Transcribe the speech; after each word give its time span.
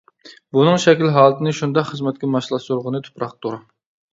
بۇنىڭ 0.55 0.77
شەكىل 0.85 1.11
ھالىتىنى 1.17 1.53
شۇنداق 1.59 1.89
خىزمەتكە 1.91 2.33
ماسلاشتۇرغىنى 2.37 3.03
تۇپراقتۇر. 3.11 3.63